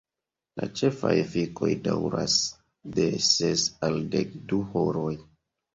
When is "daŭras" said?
1.89-2.39